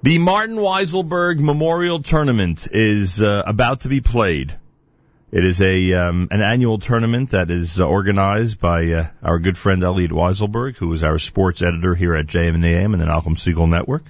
The 0.00 0.18
Martin 0.18 0.54
Weiselberg 0.54 1.40
Memorial 1.40 2.00
Tournament 2.00 2.68
is 2.70 3.20
uh, 3.20 3.42
about 3.44 3.80
to 3.80 3.88
be 3.88 4.00
played. 4.00 4.56
It 5.32 5.44
is 5.44 5.60
a 5.60 5.92
um, 5.94 6.28
an 6.30 6.40
annual 6.40 6.78
tournament 6.78 7.30
that 7.30 7.50
is 7.50 7.80
uh, 7.80 7.84
organized 7.84 8.60
by 8.60 8.92
uh, 8.92 9.06
our 9.24 9.40
good 9.40 9.58
friend 9.58 9.82
Elliot 9.82 10.12
Weiselberg, 10.12 10.76
who 10.76 10.92
is 10.92 11.02
our 11.02 11.18
sports 11.18 11.62
editor 11.62 11.96
here 11.96 12.14
at 12.14 12.28
JM 12.28 12.54
and 12.54 12.62
the 12.62 12.68
AM 12.68 12.94
and 12.94 13.02
the 13.02 13.06
Nachum 13.06 13.34
Segal 13.34 13.68
Network. 13.68 14.04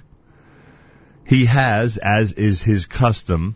He 1.25 1.45
has, 1.45 1.97
as 1.97 2.33
is 2.33 2.61
his 2.61 2.85
custom, 2.85 3.55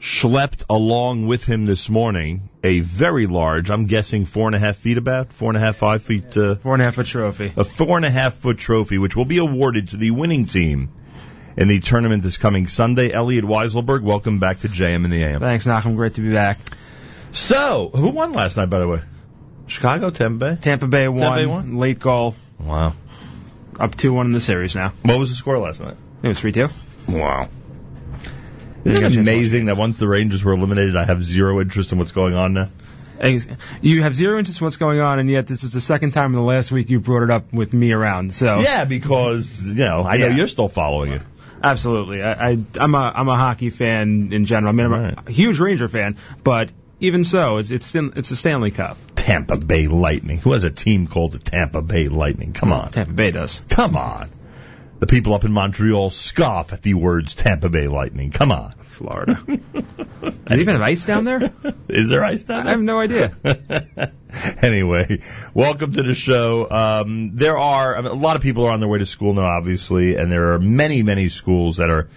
schlepped 0.00 0.64
along 0.68 1.26
with 1.26 1.44
him 1.46 1.66
this 1.66 1.88
morning 1.88 2.48
a 2.62 2.80
very 2.80 3.26
large, 3.26 3.70
I'm 3.70 3.86
guessing 3.86 4.24
four 4.24 4.46
and 4.48 4.54
a 4.54 4.58
half 4.58 4.76
feet 4.76 4.98
about, 4.98 5.32
four 5.32 5.50
and 5.50 5.56
a 5.56 5.60
half, 5.60 5.76
five 5.76 6.02
feet, 6.02 6.36
uh, 6.36 6.56
Four 6.56 6.74
and 6.74 6.82
a 6.82 6.84
half 6.84 6.96
foot 6.96 7.06
trophy. 7.06 7.52
a 7.56 7.64
four 7.64 7.96
and 7.96 8.04
a 8.04 8.10
half 8.10 8.34
foot 8.34 8.58
trophy, 8.58 8.98
which 8.98 9.16
will 9.16 9.24
be 9.24 9.38
awarded 9.38 9.88
to 9.88 9.96
the 9.96 10.10
winning 10.10 10.44
team 10.44 10.90
in 11.56 11.68
the 11.68 11.80
tournament 11.80 12.22
this 12.22 12.36
coming 12.36 12.68
Sunday. 12.68 13.10
Elliot 13.10 13.44
Weiselberg, 13.44 14.02
welcome 14.02 14.38
back 14.38 14.58
to 14.60 14.68
JM 14.68 15.04
in 15.04 15.10
the 15.10 15.22
AM. 15.22 15.40
Thanks, 15.40 15.66
Nachum. 15.66 15.96
Great 15.96 16.14
to 16.14 16.20
be 16.20 16.32
back. 16.32 16.58
So, 17.32 17.90
who 17.94 18.10
won 18.10 18.32
last 18.32 18.56
night, 18.56 18.70
by 18.70 18.78
the 18.78 18.88
way? 18.88 19.00
Chicago, 19.66 20.10
Tampa 20.10 20.38
Bay? 20.54 20.58
Tampa 20.60 20.86
Bay 20.86 21.08
won. 21.08 21.34
Bay 21.34 21.46
won? 21.46 21.76
Late 21.76 21.98
goal. 21.98 22.34
Wow. 22.60 22.94
Up 23.80 23.94
2 23.96 24.12
1 24.12 24.26
in 24.26 24.32
the 24.32 24.40
series 24.40 24.74
now. 24.76 24.92
What 25.02 25.18
was 25.18 25.28
the 25.30 25.34
score 25.34 25.58
last 25.58 25.80
night? 25.82 25.96
It 26.22 26.28
was 26.28 26.38
3 26.40 26.52
2. 26.52 26.68
Wow. 27.08 27.48
Isn't 28.86 29.04
it 29.04 29.16
amazing 29.28 29.66
that 29.66 29.76
once 29.76 29.98
the 29.98 30.08
Rangers 30.08 30.42
were 30.44 30.52
eliminated, 30.52 30.96
I 30.96 31.04
have 31.04 31.24
zero 31.24 31.60
interest 31.60 31.92
in 31.92 31.98
what's 31.98 32.12
going 32.12 32.34
on 32.34 32.52
now? 32.54 32.68
You 33.80 34.02
have 34.02 34.14
zero 34.14 34.38
interest 34.38 34.60
in 34.60 34.64
what's 34.66 34.76
going 34.76 35.00
on, 35.00 35.18
and 35.18 35.30
yet 35.30 35.46
this 35.46 35.64
is 35.64 35.72
the 35.72 35.80
second 35.80 36.10
time 36.12 36.32
in 36.32 36.36
the 36.36 36.42
last 36.42 36.70
week 36.70 36.90
you've 36.90 37.04
brought 37.04 37.22
it 37.22 37.30
up 37.30 37.52
with 37.52 37.72
me 37.72 37.92
around. 37.92 38.32
So 38.34 38.58
Yeah, 38.60 38.84
because, 38.84 39.62
you 39.66 39.74
know, 39.84 40.02
I 40.04 40.18
know 40.18 40.26
Yeah. 40.28 40.36
you're 40.36 40.46
still 40.48 40.68
following 40.68 41.12
it. 41.12 41.22
absolutely, 41.62 42.22
I, 42.22 42.50
I 42.50 42.58
I'm 42.78 42.94
a 42.94 43.12
I'm 43.14 43.28
a 43.28 43.36
hockey 43.36 43.70
fan 43.70 44.30
in 44.32 44.44
general. 44.44 44.68
I 44.68 44.72
mean, 44.76 44.86
I'm 44.92 44.92
Right. 44.92 45.18
a 45.26 45.32
huge 45.32 45.58
Ranger 45.58 45.88
fan, 45.88 46.16
but 46.44 46.70
even 47.00 47.24
so, 47.24 47.56
it's 47.58 47.70
it's 47.70 47.94
it's 47.94 48.30
a 48.30 48.36
Stanley 48.36 48.70
Cup. 48.70 48.98
Tampa 49.14 49.56
Bay 49.56 49.86
Lightning. 49.88 50.38
Who 50.38 50.52
has 50.52 50.64
a 50.64 50.70
team 50.70 51.06
called 51.06 51.32
the 51.32 51.38
Tampa 51.38 51.82
Bay 51.82 52.08
Lightning? 52.08 52.52
Come 52.52 52.72
on. 52.72 52.90
Tampa 52.90 53.12
Bay 53.12 53.30
does. 53.30 53.62
Come 53.70 53.96
on. 53.96 54.28
The 54.98 55.06
people 55.06 55.34
up 55.34 55.44
in 55.44 55.52
Montreal 55.52 56.08
scoff 56.10 56.72
at 56.72 56.82
the 56.82 56.94
words 56.94 57.34
Tampa 57.34 57.68
Bay 57.68 57.88
Lightning. 57.88 58.30
Come 58.30 58.52
on. 58.52 58.74
Florida. 58.96 59.38
Do 59.46 59.58
they 60.46 60.60
even 60.60 60.74
have 60.74 60.82
ice 60.82 61.04
down 61.04 61.24
there? 61.24 61.52
Is 61.88 62.08
there 62.08 62.24
ice 62.24 62.44
down 62.44 62.64
there? 62.64 62.68
I 62.68 62.76
have 62.76 62.80
no 62.80 62.98
idea. 62.98 63.36
anyway, 64.62 65.20
welcome 65.52 65.92
to 65.92 66.02
the 66.02 66.14
show. 66.14 66.68
Um, 66.70 67.36
there 67.36 67.58
are 67.58 67.96
I 67.96 68.00
mean, 68.00 68.10
a 68.10 68.14
lot 68.14 68.36
of 68.36 68.42
people 68.42 68.64
are 68.64 68.72
on 68.72 68.80
their 68.80 68.88
way 68.88 68.98
to 68.98 69.06
school 69.06 69.34
now, 69.34 69.44
obviously, 69.44 70.16
and 70.16 70.32
there 70.32 70.54
are 70.54 70.58
many, 70.58 71.02
many 71.02 71.28
schools 71.28 71.76
that 71.76 71.90
are 71.90 72.08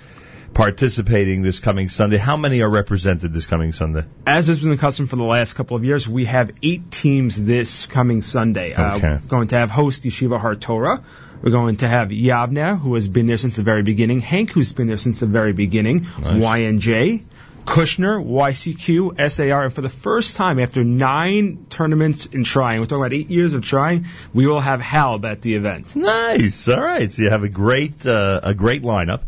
participating 0.59 1.41
this 1.41 1.61
coming 1.61 1.87
Sunday. 1.87 2.17
How 2.17 2.35
many 2.35 2.61
are 2.61 2.69
represented 2.69 3.31
this 3.31 3.45
coming 3.45 3.71
Sunday? 3.71 4.03
As 4.27 4.47
has 4.47 4.59
been 4.59 4.71
the 4.71 4.77
custom 4.77 5.07
for 5.07 5.15
the 5.15 5.23
last 5.23 5.53
couple 5.53 5.77
of 5.77 5.85
years, 5.85 6.05
we 6.07 6.25
have 6.25 6.51
eight 6.61 6.91
teams 6.91 7.41
this 7.41 7.85
coming 7.85 8.21
Sunday. 8.21 8.73
Uh, 8.73 8.97
Okay. 8.97 9.11
we're 9.13 9.29
going 9.29 9.47
to 9.49 9.55
have 9.57 9.71
host 9.71 10.03
Yeshiva 10.03 10.37
Har 10.37 10.55
Torah. 10.57 11.01
We're 11.41 11.51
going 11.51 11.77
to 11.77 11.87
have 11.87 12.09
Yavneh, 12.09 12.77
who 12.77 12.93
has 12.95 13.07
been 13.07 13.25
there 13.25 13.37
since 13.37 13.55
the 13.55 13.63
very 13.63 13.83
beginning. 13.83 14.19
HANC, 14.19 14.49
who's 14.51 14.73
been 14.73 14.87
there 14.87 14.97
since 14.97 15.21
the 15.21 15.27
very 15.27 15.53
beginning. 15.53 16.01
Nice. 16.21 16.43
YNJ. 16.43 17.23
Kushner, 17.65 18.21
YCQ, 18.25 19.29
SAR, 19.31 19.63
and 19.65 19.73
for 19.73 19.81
the 19.81 19.89
first 19.89 20.35
time 20.35 20.59
after 20.59 20.83
nine 20.83 21.67
tournaments 21.69 22.25
in 22.25 22.43
trying, 22.43 22.79
we're 22.79 22.85
talking 22.85 22.97
about 23.03 23.13
eight 23.13 23.29
years 23.29 23.53
of 23.53 23.63
trying, 23.63 24.07
we 24.33 24.45
will 24.47 24.59
have 24.59 24.81
HALB 24.81 25.23
at 25.23 25.41
the 25.41 25.55
event. 25.55 25.95
Nice. 25.95 26.67
All 26.67 26.81
right. 26.81 27.09
So 27.11 27.21
you 27.23 27.29
have 27.29 27.43
a 27.43 27.49
great, 27.49 28.05
uh, 28.05 28.39
a 28.43 28.53
great 28.53 28.81
lineup. 28.81 29.21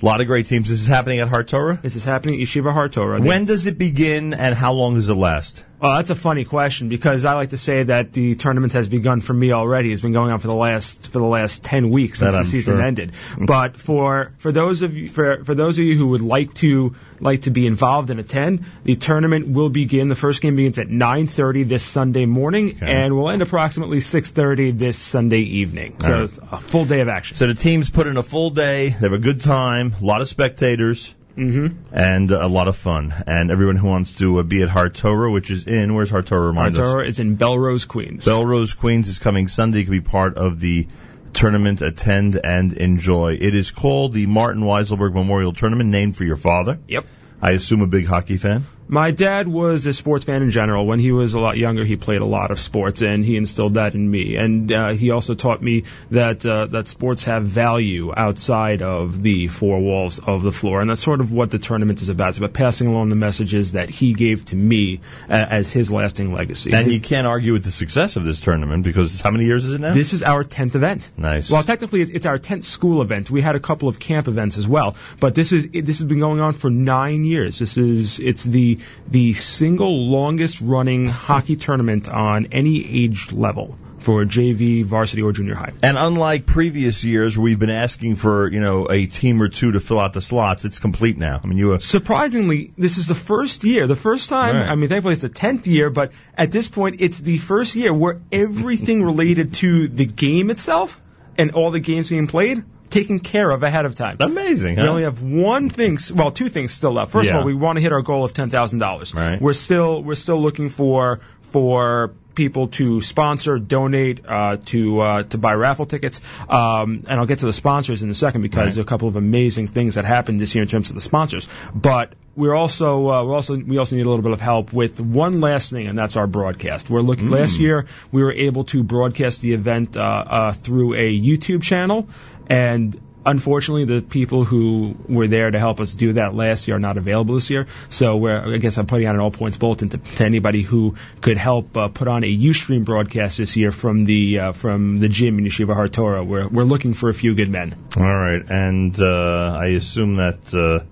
A 0.00 0.04
lot 0.04 0.20
of 0.20 0.26
great 0.26 0.46
teams. 0.46 0.68
This 0.68 0.80
is 0.80 0.86
happening 0.86 1.20
at 1.20 1.28
Har 1.28 1.42
Torah. 1.42 1.78
This 1.82 1.96
is 1.96 2.04
happening 2.04 2.40
at 2.40 2.46
Yeshiva 2.46 2.72
Har 2.72 2.88
Torah. 2.88 3.20
When 3.20 3.44
does 3.44 3.66
it 3.66 3.78
begin 3.78 4.34
and 4.34 4.54
how 4.54 4.72
long 4.72 4.94
does 4.94 5.08
it 5.08 5.14
last? 5.14 5.65
Oh, 5.78 5.94
that's 5.96 6.08
a 6.08 6.14
funny 6.14 6.44
question 6.46 6.88
because 6.88 7.26
I 7.26 7.34
like 7.34 7.50
to 7.50 7.58
say 7.58 7.82
that 7.82 8.12
the 8.14 8.34
tournament 8.34 8.72
has 8.72 8.88
begun 8.88 9.20
for 9.20 9.34
me 9.34 9.52
already. 9.52 9.92
It's 9.92 10.00
been 10.00 10.14
going 10.14 10.32
on 10.32 10.38
for 10.38 10.46
the 10.48 10.54
last 10.54 11.08
for 11.08 11.18
the 11.18 11.26
last 11.26 11.62
ten 11.64 11.90
weeks 11.90 12.20
since 12.20 12.32
That 12.32 12.38
the 12.38 12.44
I'm 12.44 12.50
season 12.50 12.76
sure. 12.76 12.82
ended. 12.84 13.12
Mm-hmm. 13.12 13.44
But 13.44 13.76
for 13.76 14.32
for 14.38 14.52
those 14.52 14.80
of 14.80 14.96
you 14.96 15.06
for 15.08 15.44
for 15.44 15.54
those 15.54 15.78
of 15.78 15.84
you 15.84 15.96
who 15.98 16.06
would 16.08 16.22
like 16.22 16.54
to 16.54 16.94
like 17.20 17.42
to 17.42 17.50
be 17.50 17.66
involved 17.66 18.08
and 18.08 18.18
attend, 18.20 18.64
the 18.84 18.96
tournament 18.96 19.48
will 19.48 19.68
begin. 19.68 20.08
The 20.08 20.14
first 20.14 20.40
game 20.40 20.56
begins 20.56 20.78
at 20.78 20.88
9:30 20.88 21.68
this 21.68 21.82
Sunday 21.84 22.24
morning 22.24 22.70
Okay. 22.76 22.86
and 22.90 23.14
will 23.14 23.28
end 23.28 23.42
approximately 23.42 23.98
6:30 23.98 24.78
this 24.78 24.96
Sunday 24.96 25.40
evening. 25.40 25.96
So 26.00 26.12
right. 26.12 26.22
it's 26.22 26.38
a 26.38 26.58
full 26.58 26.86
day 26.86 27.00
of 27.00 27.08
action. 27.08 27.36
So 27.36 27.48
the 27.48 27.54
teams 27.54 27.90
put 27.90 28.06
in 28.06 28.16
a 28.16 28.22
full 28.22 28.48
day. 28.48 28.88
They 28.88 29.08
have 29.08 29.12
a 29.12 29.18
good 29.18 29.42
time. 29.42 29.94
A 30.00 30.04
lot 30.04 30.22
of 30.22 30.28
spectators. 30.28 31.14
Hmm 31.36 31.66
and 31.92 32.30
a 32.30 32.46
lot 32.46 32.68
of 32.68 32.76
fun. 32.76 33.12
And 33.26 33.50
everyone 33.50 33.76
who 33.76 33.88
wants 33.88 34.14
to 34.14 34.38
uh, 34.38 34.42
be 34.42 34.62
at 34.62 34.68
Har 34.68 34.88
Torah, 34.88 35.30
which 35.30 35.50
is 35.50 35.66
in, 35.66 35.94
where's 35.94 36.10
Har 36.10 36.22
Torah? 36.22 36.40
Har 36.40 36.48
Remind 36.48 36.78
us. 36.78 37.08
Is 37.08 37.18
in 37.20 37.36
Bellerose, 37.36 37.88
Queens. 37.88 38.26
Bellerose, 38.26 38.76
Queens 38.76 39.08
is 39.08 39.18
coming 39.18 39.48
Sunday. 39.48 39.78
You 39.78 39.84
can 39.84 39.92
be 39.92 40.00
part 40.00 40.36
of 40.36 40.60
the 40.60 40.86
tournament, 41.32 41.82
attend 41.82 42.38
and 42.42 42.72
enjoy. 42.72 43.34
It 43.40 43.54
is 43.54 43.70
called 43.70 44.12
the 44.12 44.26
Martin 44.26 44.62
Weiselberg 44.62 45.14
Memorial 45.14 45.52
Tournament, 45.52 45.90
named 45.90 46.16
for 46.16 46.24
your 46.24 46.36
father. 46.36 46.78
Yep. 46.88 47.06
I 47.40 47.52
assume 47.52 47.82
a 47.82 47.86
big 47.86 48.06
hockey 48.06 48.36
fan. 48.36 48.66
My 48.88 49.10
dad 49.10 49.48
was 49.48 49.86
a 49.86 49.92
sports 49.92 50.24
fan 50.24 50.42
in 50.42 50.50
general. 50.50 50.86
When 50.86 51.00
he 51.00 51.10
was 51.10 51.34
a 51.34 51.40
lot 51.40 51.58
younger, 51.58 51.84
he 51.84 51.96
played 51.96 52.20
a 52.20 52.24
lot 52.26 52.50
of 52.50 52.60
sports, 52.60 53.02
and 53.02 53.24
he 53.24 53.36
instilled 53.36 53.74
that 53.74 53.94
in 53.94 54.08
me. 54.08 54.36
And 54.36 54.70
uh, 54.70 54.90
he 54.90 55.10
also 55.10 55.34
taught 55.34 55.60
me 55.60 55.84
that 56.10 56.46
uh, 56.46 56.66
that 56.66 56.86
sports 56.86 57.24
have 57.24 57.44
value 57.44 58.12
outside 58.16 58.82
of 58.82 59.22
the 59.22 59.48
four 59.48 59.80
walls 59.80 60.20
of 60.20 60.42
the 60.42 60.52
floor, 60.52 60.80
and 60.80 60.90
that's 60.90 61.02
sort 61.02 61.20
of 61.20 61.32
what 61.32 61.50
the 61.50 61.58
tournament 61.58 62.00
is 62.00 62.08
about. 62.08 62.28
It's 62.28 62.38
about 62.38 62.52
passing 62.52 62.86
along 62.86 63.08
the 63.08 63.16
messages 63.16 63.72
that 63.72 63.90
he 63.90 64.14
gave 64.14 64.44
to 64.46 64.56
me 64.56 65.00
uh, 65.28 65.32
as 65.32 65.72
his 65.72 65.90
lasting 65.90 66.32
legacy. 66.32 66.72
And 66.72 66.90
you 66.90 67.00
can't 67.00 67.26
argue 67.26 67.52
with 67.54 67.64
the 67.64 67.72
success 67.72 68.16
of 68.16 68.24
this 68.24 68.40
tournament 68.40 68.84
because 68.84 69.20
how 69.20 69.32
many 69.32 69.46
years 69.46 69.64
is 69.64 69.74
it 69.74 69.80
now? 69.80 69.94
this 69.94 70.12
is 70.12 70.22
our 70.22 70.44
tenth 70.44 70.76
event. 70.76 71.10
nice. 71.16 71.50
Well, 71.50 71.62
technically, 71.64 72.02
it's 72.02 72.12
it's 72.12 72.26
our 72.26 72.38
tenth 72.38 72.64
school 72.64 73.02
event. 73.02 73.30
We 73.30 73.40
had 73.40 73.56
a 73.56 73.60
couple 73.60 73.88
of 73.88 73.98
camp 73.98 74.28
events 74.28 74.58
as 74.58 74.68
well, 74.68 74.94
but 75.18 75.34
this 75.34 75.52
is 75.52 75.68
this 75.72 75.98
has 75.98 76.04
been 76.04 76.20
going 76.20 76.40
on 76.40 76.52
for 76.52 76.70
nine 76.70 77.24
years. 77.24 77.58
This 77.58 77.76
is 77.76 78.20
it's 78.20 78.44
the 78.44 78.75
the 79.08 79.32
single 79.32 80.06
longest 80.08 80.60
running 80.60 81.06
hockey 81.06 81.56
tournament 81.56 82.08
on 82.08 82.46
any 82.52 83.04
age 83.04 83.32
level 83.32 83.76
for 83.98 84.24
JV, 84.24 84.84
varsity, 84.84 85.22
or 85.22 85.32
junior 85.32 85.56
high. 85.56 85.72
and 85.82 85.98
unlike 85.98 86.46
previous 86.46 87.04
years 87.04 87.36
where 87.36 87.44
we've 87.44 87.58
been 87.58 87.70
asking 87.70 88.14
for, 88.14 88.48
you 88.48 88.60
know, 88.60 88.88
a 88.88 89.06
team 89.06 89.42
or 89.42 89.48
two 89.48 89.72
to 89.72 89.80
fill 89.80 89.98
out 89.98 90.12
the 90.12 90.20
slots, 90.20 90.64
it's 90.64 90.78
complete 90.78 91.18
now. 91.18 91.40
I 91.42 91.46
mean, 91.48 91.58
you, 91.58 91.72
uh, 91.72 91.78
Surprisingly, 91.80 92.72
this 92.78 92.98
is 92.98 93.08
the 93.08 93.16
first 93.16 93.64
year, 93.64 93.88
the 93.88 93.96
first 93.96 94.28
time. 94.28 94.54
Right. 94.54 94.68
I 94.68 94.74
mean, 94.76 94.88
thankfully, 94.88 95.14
it's 95.14 95.22
the 95.22 95.28
tenth 95.28 95.66
year, 95.66 95.90
but 95.90 96.12
at 96.36 96.52
this 96.52 96.68
point, 96.68 97.00
it's 97.00 97.20
the 97.20 97.38
first 97.38 97.74
year 97.74 97.92
where 97.92 98.20
everything 98.30 99.02
related 99.02 99.54
to 99.54 99.88
the 99.88 100.06
game 100.06 100.50
itself 100.50 101.00
and 101.36 101.50
all 101.52 101.72
the 101.72 101.80
games 101.80 102.08
being 102.08 102.28
played 102.28 102.62
taken 102.96 103.18
care 103.20 103.50
of 103.50 103.62
ahead 103.62 103.84
of 103.86 103.94
time. 103.94 104.16
amazing, 104.20 104.76
huh? 104.76 104.82
We 104.82 104.88
only 104.88 105.02
have 105.04 105.22
one 105.22 105.68
thing, 105.70 105.98
well, 106.14 106.30
two 106.30 106.48
things 106.48 106.72
still 106.72 106.92
left. 106.92 107.12
First 107.12 107.26
Yeah. 107.28 107.36
of 107.36 107.40
all, 107.40 107.46
we 107.46 107.54
want 107.54 107.78
to 107.78 107.82
hit 107.82 107.92
our 107.92 108.02
goal 108.02 108.24
of 108.24 108.32
ten 108.32 108.50
thousand 108.50 108.78
dollars. 108.80 109.14
Right. 109.14 109.40
We're 109.40 109.52
still 109.66 110.02
we're 110.02 110.14
still 110.26 110.40
looking 110.40 110.68
for 110.68 111.20
for 111.52 112.12
people 112.34 112.68
to 112.68 113.00
sponsor, 113.00 113.58
donate, 113.58 114.20
uh, 114.28 114.58
to 114.66 115.00
uh, 115.00 115.22
to 115.22 115.38
buy 115.38 115.54
raffle 115.54 115.86
tickets. 115.86 116.20
Um, 116.50 117.04
and 117.08 117.18
I'll 117.20 117.24
get 117.26 117.38
to 117.38 117.46
the 117.46 117.52
sponsors 117.52 118.02
in 118.02 118.10
a 118.10 118.14
second 118.14 118.42
because 118.42 118.58
Right. 118.58 118.72
there 118.74 118.82
are 118.82 118.88
a 118.90 118.92
couple 118.94 119.08
of 119.08 119.16
amazing 119.16 119.66
things 119.66 119.94
that 119.94 120.04
happened 120.04 120.38
this 120.38 120.54
year 120.54 120.62
in 120.62 120.68
terms 120.68 120.90
of 120.90 120.94
the 120.96 121.00
sponsors. 121.00 121.48
But 121.74 122.12
we're 122.34 122.54
also 122.54 123.08
uh, 123.10 123.24
we're 123.24 123.34
also 123.34 123.56
we 123.56 123.78
also 123.78 123.96
need 123.96 124.04
a 124.04 124.08
little 124.10 124.22
bit 124.22 124.32
of 124.32 124.40
help 124.40 124.72
with 124.74 125.00
one 125.00 125.40
last 125.40 125.70
thing, 125.70 125.86
and 125.86 125.96
that's 125.96 126.16
our 126.16 126.26
broadcast. 126.26 126.90
We're 126.90 127.00
looking 127.00 127.30
last 127.30 127.58
year 127.58 127.86
we 128.12 128.22
were 128.22 128.32
able 128.32 128.64
to 128.64 128.82
broadcast 128.82 129.40
the 129.40 129.54
event 129.54 129.96
uh, 129.96 130.02
uh, 130.02 130.52
through 130.52 130.92
a 130.94 131.08
YouTube 131.28 131.62
channel, 131.62 132.08
and 132.48 133.00
unfortunately, 133.26 133.84
the 133.84 134.00
people 134.00 134.44
who 134.44 134.94
were 135.08 135.26
there 135.26 135.50
to 135.50 135.58
help 135.58 135.80
us 135.80 135.94
do 135.94 136.14
that 136.14 136.34
last 136.34 136.68
year 136.68 136.76
are 136.76 136.80
not 136.80 136.96
available 136.96 137.34
this 137.34 137.50
year. 137.50 137.66
So 137.90 138.16
we're, 138.16 138.54
I 138.54 138.58
guess 138.58 138.78
I'm 138.78 138.86
putting 138.86 139.06
out 139.06 139.16
an 139.16 139.20
all 139.20 139.30
points 139.30 139.56
bulletin 139.56 139.88
to, 139.90 139.98
to 139.98 140.24
anybody 140.24 140.62
who 140.62 140.94
could 141.20 141.36
help 141.36 141.76
uh, 141.76 141.88
put 141.88 142.08
on 142.08 142.24
a 142.24 142.26
UStream 142.26 142.84
broadcast 142.84 143.38
this 143.38 143.56
year 143.56 143.72
from 143.72 144.02
the 144.02 144.38
uh, 144.38 144.52
from 144.52 144.96
the 144.96 145.08
gym 145.08 145.38
in 145.38 145.44
Yeshiva 145.44 145.74
Har 145.74 145.88
Torah. 145.88 146.24
We're 146.24 146.48
we're 146.48 146.64
looking 146.64 146.94
for 146.94 147.08
a 147.08 147.14
few 147.14 147.34
good 147.34 147.50
men. 147.50 147.74
All 147.96 148.04
right, 148.04 148.42
and 148.48 148.98
uh, 148.98 149.56
I 149.60 149.66
assume 149.66 150.16
that 150.16 150.54
uh, 150.54 150.86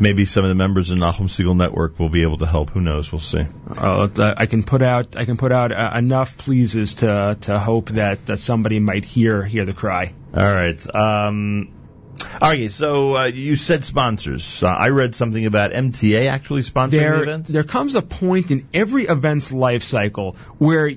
maybe 0.00 0.24
some 0.24 0.44
of 0.44 0.48
the 0.48 0.54
members 0.54 0.90
of 0.90 0.98
Nachum 0.98 1.28
Segal 1.28 1.56
Network 1.56 1.98
will 1.98 2.08
be 2.08 2.22
able 2.22 2.38
to 2.38 2.46
help. 2.46 2.70
Who 2.70 2.80
knows? 2.80 3.10
We'll 3.10 3.20
see. 3.20 3.46
Uh, 3.76 4.08
I 4.36 4.46
can 4.46 4.62
put 4.62 4.82
out 4.82 5.16
I 5.16 5.24
can 5.24 5.36
put 5.36 5.52
out 5.52 5.72
uh, 5.72 5.92
enough 5.94 6.38
pleases 6.38 6.96
to 6.96 7.36
to 7.42 7.58
hope 7.58 7.90
that 7.90 8.26
that 8.26 8.38
somebody 8.38 8.78
might 8.78 9.04
hear 9.04 9.42
hear 9.42 9.64
the 9.64 9.72
cry. 9.72 10.14
All 10.34 10.42
right. 10.42 10.94
Um, 10.94 11.72
all 12.40 12.50
right. 12.50 12.70
So 12.70 13.16
uh, 13.16 13.24
you 13.24 13.56
said 13.56 13.84
sponsors. 13.84 14.62
Uh, 14.62 14.68
I 14.68 14.90
read 14.90 15.14
something 15.14 15.46
about 15.46 15.72
MTA 15.72 16.28
actually 16.28 16.62
sponsoring 16.62 16.90
the 16.90 17.22
event. 17.22 17.46
there 17.46 17.64
comes 17.64 17.94
a 17.94 18.02
point 18.02 18.50
in 18.50 18.68
every 18.74 19.04
event's 19.04 19.52
life 19.52 19.82
cycle 19.82 20.36
where 20.58 20.92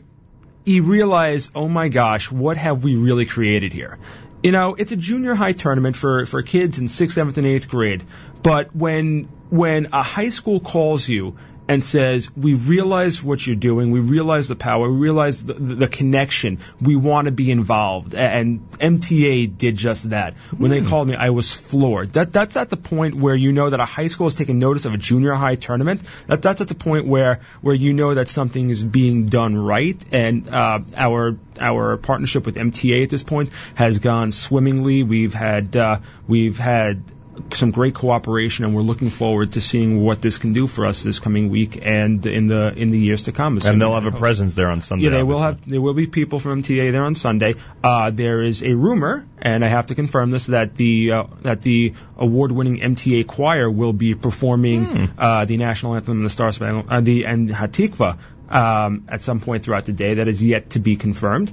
you 0.65 0.83
realize, 0.83 1.49
oh 1.53 1.67
my 1.67 1.89
gosh, 1.89 2.31
what 2.31 2.57
have 2.57 2.83
we 2.83 2.95
really 2.95 3.25
created 3.25 3.71
here? 3.71 3.99
You 4.45 4.51
know, 4.51 4.75
it's 4.75 4.91
a 4.91 4.95
junior 4.95 5.33
high 5.33 5.53
tournament 5.53 5.95
for, 5.95 6.27
for 6.27 6.43
kids 6.43 6.77
in 6.77 6.87
sixth, 6.87 7.15
seventh, 7.15 7.39
and 7.39 7.47
eighth 7.47 7.67
grade. 7.67 8.03
But 8.43 8.75
when 8.75 9.27
when 9.49 9.87
a 9.91 10.03
high 10.03 10.29
school 10.29 10.59
calls 10.59 11.09
you 11.09 11.35
and 11.67 11.83
says, 11.83 12.29
"We 12.35 12.53
realize 12.53 13.23
what 13.23 13.45
you're 13.45 13.55
doing. 13.55 13.91
We 13.91 13.99
realize 13.99 14.47
the 14.47 14.55
power. 14.55 14.91
We 14.91 14.97
realize 14.97 15.45
the, 15.45 15.53
the 15.53 15.87
connection. 15.87 16.59
We 16.81 16.95
want 16.95 17.25
to 17.25 17.31
be 17.31 17.51
involved." 17.51 18.13
And 18.13 18.69
MTA 18.71 19.57
did 19.57 19.75
just 19.75 20.09
that. 20.11 20.37
When 20.57 20.71
they 20.71 20.81
called 20.81 21.07
me, 21.07 21.15
I 21.15 21.31
was 21.31 21.51
floored. 21.51 22.13
That 22.13 22.31
that's 22.31 22.57
at 22.57 22.69
the 22.69 22.77
point 22.77 23.15
where 23.15 23.35
you 23.35 23.51
know 23.51 23.69
that 23.69 23.79
a 23.79 23.85
high 23.85 24.07
school 24.07 24.27
is 24.27 24.35
taking 24.35 24.59
notice 24.59 24.85
of 24.85 24.93
a 24.93 24.97
junior 24.97 25.33
high 25.33 25.55
tournament. 25.55 26.01
That 26.27 26.41
that's 26.41 26.61
at 26.61 26.67
the 26.67 26.75
point 26.75 27.07
where 27.07 27.41
where 27.61 27.75
you 27.75 27.93
know 27.93 28.13
that 28.13 28.27
something 28.27 28.69
is 28.69 28.83
being 28.83 29.27
done 29.27 29.57
right. 29.57 30.03
And 30.11 30.47
uh, 30.47 30.81
our 30.95 31.37
our 31.59 31.97
partnership 31.97 32.45
with 32.45 32.55
MTA 32.55 33.03
at 33.03 33.09
this 33.09 33.23
point 33.23 33.51
has 33.75 33.99
gone 33.99 34.31
swimmingly. 34.31 35.03
We've 35.03 35.33
had 35.33 35.75
uh, 35.75 35.99
we've 36.27 36.57
had 36.57 37.03
some 37.53 37.71
great 37.71 37.93
cooperation, 37.93 38.65
and 38.65 38.75
we're 38.75 38.81
looking 38.81 39.09
forward 39.09 39.53
to 39.53 39.61
seeing 39.61 40.01
what 40.01 40.21
this 40.21 40.37
can 40.37 40.53
do 40.53 40.67
for 40.67 40.85
us 40.85 41.03
this 41.03 41.19
coming 41.19 41.49
week 41.49 41.79
and 41.81 42.25
in 42.25 42.47
the 42.47 42.73
in 42.75 42.89
the 42.89 42.97
years 42.97 43.23
to 43.23 43.31
come. 43.31 43.59
And 43.63 43.81
they'll 43.81 43.93
have 43.93 44.05
a 44.05 44.11
presence 44.11 44.55
there 44.55 44.69
on 44.69 44.81
Sunday. 44.81 45.05
Yeah, 45.05 45.11
they 45.11 45.23
will 45.23 45.39
have. 45.39 45.67
There 45.67 45.81
will 45.81 45.93
be 45.93 46.07
people 46.07 46.39
from 46.39 46.63
MTA 46.63 46.91
there 46.91 47.03
on 47.03 47.15
Sunday. 47.15 47.55
Uh, 47.83 48.11
there 48.11 48.41
is 48.41 48.63
a 48.63 48.73
rumor, 48.73 49.27
and 49.41 49.63
I 49.63 49.67
have 49.67 49.87
to 49.87 49.95
confirm 49.95 50.31
this, 50.31 50.47
that 50.47 50.75
the 50.75 51.11
uh, 51.11 51.23
that 51.43 51.61
the 51.61 51.93
award-winning 52.17 52.77
MTA 52.77 53.27
choir 53.27 53.69
will 53.69 53.93
be 53.93 54.15
performing 54.15 55.13
uh, 55.17 55.45
the 55.45 55.57
national 55.57 55.95
anthem 55.95 56.17
and 56.17 56.25
the 56.25 56.29
Star 56.29 56.51
Spangled 56.51 56.85
uh, 56.89 57.01
the 57.01 57.25
and 57.25 57.49
Hatikva 57.49 58.17
um, 58.49 59.05
at 59.09 59.21
some 59.21 59.39
point 59.39 59.65
throughout 59.65 59.85
the 59.85 59.93
day. 59.93 60.15
That 60.15 60.27
is 60.27 60.41
yet 60.41 60.71
to 60.71 60.79
be 60.79 60.95
confirmed. 60.95 61.51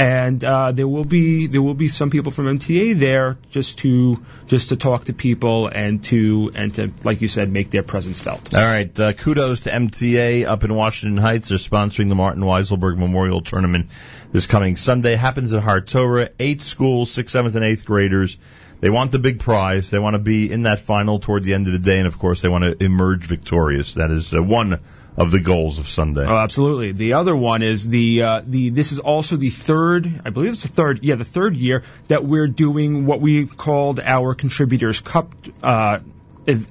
And 0.00 0.42
uh, 0.42 0.72
there 0.72 0.88
will 0.88 1.04
be 1.04 1.46
there 1.46 1.60
will 1.60 1.74
be 1.74 1.88
some 1.88 2.08
people 2.08 2.32
from 2.32 2.46
MTA 2.58 2.98
there 2.98 3.36
just 3.50 3.80
to 3.80 4.24
just 4.46 4.70
to 4.70 4.76
talk 4.76 5.04
to 5.04 5.12
people 5.12 5.68
and 5.68 6.02
to 6.04 6.50
and 6.54 6.74
to 6.76 6.90
like 7.04 7.20
you 7.20 7.28
said 7.28 7.52
make 7.52 7.68
their 7.68 7.82
presence 7.82 8.22
felt. 8.22 8.54
All 8.54 8.62
right. 8.62 8.98
Uh, 8.98 9.12
kudos 9.12 9.60
to 9.60 9.70
MTA 9.70 10.46
up 10.46 10.64
in 10.64 10.74
Washington 10.74 11.18
Heights. 11.18 11.50
They're 11.50 11.58
sponsoring 11.58 12.08
the 12.08 12.14
Martin 12.14 12.42
Weiselberg 12.42 12.96
Memorial 12.96 13.42
Tournament 13.42 13.90
this 14.32 14.46
coming 14.46 14.76
Sunday. 14.76 15.16
Happens 15.16 15.52
at 15.52 15.62
Har 15.62 15.82
Torah. 15.82 16.30
Eight 16.38 16.62
schools, 16.62 17.10
sixth, 17.10 17.34
seventh, 17.34 17.54
and 17.54 17.64
eighth 17.64 17.84
graders. 17.84 18.38
They 18.80 18.88
want 18.88 19.10
the 19.10 19.18
big 19.18 19.40
prize. 19.40 19.90
They 19.90 19.98
want 19.98 20.14
to 20.14 20.18
be 20.18 20.50
in 20.50 20.62
that 20.62 20.78
final 20.78 21.18
toward 21.18 21.44
the 21.44 21.52
end 21.52 21.66
of 21.66 21.74
the 21.74 21.78
day, 21.78 21.98
and 21.98 22.06
of 22.06 22.18
course, 22.18 22.40
they 22.40 22.48
want 22.48 22.64
to 22.64 22.82
emerge 22.82 23.26
victorious. 23.26 23.94
That 23.94 24.10
is 24.10 24.32
uh, 24.32 24.42
one 24.42 24.80
of 25.16 25.30
the 25.30 25.40
goals 25.40 25.78
of 25.78 25.88
Sunday. 25.88 26.24
Oh, 26.26 26.36
absolutely. 26.36 26.92
The 26.92 27.14
other 27.14 27.36
one 27.36 27.62
is 27.62 27.88
the 27.88 28.22
uh, 28.22 28.42
the 28.46 28.70
this 28.70 28.92
is 28.92 28.98
also 28.98 29.36
the 29.36 29.50
third, 29.50 30.22
I 30.24 30.30
believe 30.30 30.50
it's 30.52 30.62
the 30.62 30.68
third, 30.68 31.00
yeah, 31.02 31.16
the 31.16 31.24
third 31.24 31.56
year 31.56 31.82
that 32.08 32.24
we're 32.24 32.48
doing 32.48 33.06
what 33.06 33.20
we've 33.20 33.56
called 33.56 34.00
our 34.00 34.34
contributors 34.34 35.00
cup 35.00 35.34
uh, 35.62 35.98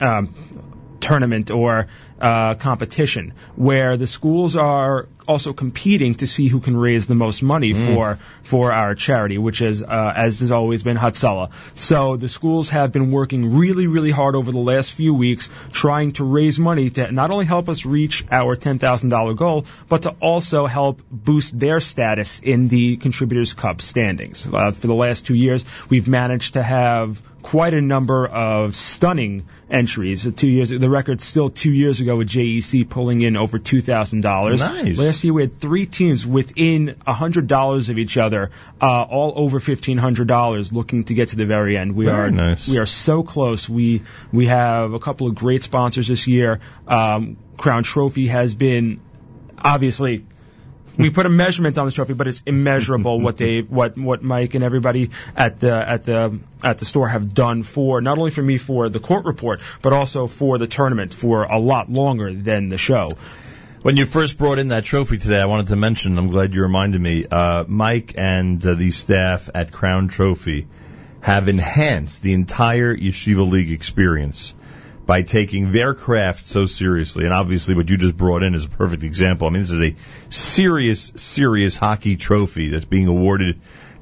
um, 0.01 0.33
tournament 1.00 1.51
or 1.51 1.88
uh, 2.19 2.56
competition, 2.56 3.33
where 3.56 3.97
the 3.97 4.07
schools 4.07 4.56
are 4.56 5.07
also 5.29 5.53
competing 5.53 6.15
to 6.15 6.27
see 6.27 6.47
who 6.47 6.59
can 6.59 6.75
raise 6.75 7.05
the 7.05 7.15
most 7.15 7.43
money 7.43 7.73
for 7.73 8.17
for 8.43 8.73
our 8.73 8.95
charity, 8.95 9.37
which 9.37 9.61
is 9.61 9.83
uh, 9.83 10.13
as 10.15 10.39
has 10.39 10.51
always 10.51 10.81
been 10.81 10.97
Hatzalah. 10.97 11.51
So 11.75 12.17
the 12.17 12.27
schools 12.27 12.69
have 12.69 12.91
been 12.91 13.11
working 13.11 13.55
really, 13.55 13.85
really 13.85 14.09
hard 14.09 14.35
over 14.35 14.51
the 14.51 14.65
last 14.71 14.93
few 14.93 15.13
weeks, 15.13 15.49
trying 15.71 16.13
to 16.13 16.23
raise 16.23 16.59
money 16.59 16.89
to 16.89 17.11
not 17.11 17.29
only 17.29 17.45
help 17.45 17.69
us 17.69 17.85
reach 17.85 18.25
our 18.31 18.55
ten 18.55 18.79
thousand 18.79 19.11
dollar 19.11 19.35
goal, 19.35 19.65
but 19.87 20.01
to 20.03 20.15
also 20.19 20.65
help 20.65 21.01
boost 21.11 21.59
their 21.59 21.79
status 21.79 22.39
in 22.39 22.67
the 22.67 22.97
Contributors 22.97 23.53
Cup 23.53 23.81
standings. 23.81 24.47
Uh, 24.51 24.71
for 24.71 24.87
the 24.87 24.95
last 24.95 25.27
two 25.27 25.35
years, 25.35 25.63
we've 25.89 26.07
managed 26.07 26.53
to 26.53 26.63
have 26.63 27.21
quite 27.41 27.74
a 27.74 27.81
number 27.81 28.27
of 28.27 28.75
stunning 28.75 29.45
entries. 29.69 30.31
Two 30.33 30.47
years, 30.47 30.69
the 30.69 30.89
record's 30.89 31.24
still 31.24 31.50
two 31.50 31.71
years 31.71 32.00
ago 32.00 32.18
with 32.18 32.27
JEC 32.30 32.89
pulling 32.89 33.21
in 33.21 33.38
over 33.38 33.59
two 33.59 33.81
thousand 33.81 34.21
dollars. 34.21 34.59
Nice. 34.62 34.97
Last 34.97 35.24
year 35.24 35.33
we 35.33 35.44
had 35.44 35.59
three 35.59 35.86
teams 35.86 36.25
within 36.25 36.95
a 37.06 37.13
hundred 37.13 37.47
dollars 37.47 37.89
of 37.89 37.97
each 37.97 38.18
other, 38.18 38.51
uh, 38.81 39.01
all 39.01 39.33
over 39.36 39.59
fifteen 39.59 39.97
hundred 39.97 40.27
dollars, 40.27 40.74
looking 40.74 41.03
to 41.06 41.13
get 41.13 41.30
to 41.30 41.36
the 41.36 41.45
very 41.45 41.77
end. 41.77 41.95
We 41.95 42.06
Very 42.06 42.18
are 42.18 42.31
nice. 42.31 42.68
we 42.68 42.77
are 42.77 42.86
so 42.86 43.24
close. 43.24 43.69
We 43.69 44.01
we 44.31 44.47
have 44.47 44.94
a 44.94 45.00
couple 45.00 45.27
of 45.27 45.35
great 45.35 45.62
sponsors 45.62 46.07
this 46.07 46.27
year. 46.27 46.59
Um, 46.88 47.38
Crown 47.57 47.83
Trophy 47.83 48.27
has 48.27 48.56
been 48.56 49.01
obviously 49.57 50.25
we 50.99 51.09
put 51.09 51.25
a 51.25 51.29
measurement 51.29 51.77
on 51.77 51.85
this 51.85 51.93
trophy, 51.93 52.13
but 52.13 52.27
it's 52.27 52.43
immeasurable 52.45 53.21
what 53.21 53.37
they 53.37 53.61
what 53.61 53.97
what 53.97 54.21
Mike 54.21 54.53
and 54.53 54.63
everybody 54.63 55.11
at 55.35 55.59
the 55.59 55.73
at 55.73 56.03
the 56.03 56.39
at 56.61 56.77
the 56.77 56.85
store 56.85 57.07
have 57.07 57.33
done 57.33 57.63
for 57.63 58.01
not 58.01 58.17
only 58.17 58.31
for 58.31 58.41
me 58.41 58.57
for 58.57 58.89
the 58.89 58.99
court 58.99 59.25
report, 59.25 59.61
but 59.81 59.93
also 59.93 60.27
for 60.27 60.57
the 60.57 60.67
tournament 60.67 61.13
for 61.13 61.43
a 61.43 61.57
lot 61.57 61.89
longer 61.89 62.33
than 62.33 62.67
the 62.67 62.77
show. 62.77 63.09
When 63.81 63.95
you 63.95 64.05
first 64.05 64.37
brought 64.37 64.59
in 64.59 64.67
that 64.67 64.83
trophy 64.83 65.17
today, 65.17 65.39
I 65.39 65.45
wanted 65.45 65.67
to 65.67 65.77
mention, 65.77 66.17
I'm 66.17 66.27
glad 66.27 66.53
you 66.53 66.63
reminded 66.63 66.99
me, 66.99 67.25
uh, 67.25 67.63
Mike 67.65 68.15
and 68.17 68.63
uh, 68.65 68.73
the 68.73 68.91
staff 68.91 69.49
at 69.55 69.71
Crown 69.71 70.09
Trophy 70.09 70.67
have 71.21 71.47
enhanced 71.47 72.21
the 72.21 72.33
entire 72.33 72.93
Yeshiva 72.93 73.49
League 73.49 73.71
experience 73.71 74.53
by 75.09 75.23
taking 75.23 75.71
their 75.71 75.95
craft 75.95 76.45
so 76.45 76.67
seriously. 76.67 77.25
And 77.25 77.33
obviously 77.33 77.73
what 77.73 77.89
you 77.89 77.97
just 77.97 78.15
brought 78.15 78.44
in 78.44 78.53
is 78.53 78.65
a 78.65 78.69
perfect 78.69 79.01
example. 79.01 79.47
I 79.47 79.50
mean, 79.50 79.63
this 79.63 79.71
is 79.71 79.81
a 79.81 79.95
serious, 80.29 81.11
serious 81.15 81.75
hockey 81.75 82.15
trophy 82.15 82.67
that's 82.67 82.85
being 82.85 83.07
awarded 83.07 83.59